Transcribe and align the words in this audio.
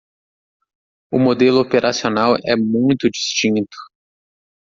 O 1.13 1.19
modelo 1.19 1.59
operacional 1.61 2.35
é 2.43 2.55
muito 2.55 3.07
distinto 3.07 3.77